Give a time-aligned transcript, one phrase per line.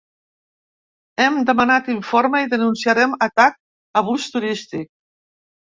[1.25, 3.61] Hem demanat informe i denunciarem atac
[4.01, 4.93] a bus turístic.